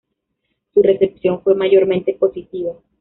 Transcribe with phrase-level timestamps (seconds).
[0.73, 2.73] Su recepción fue mayormente positiva.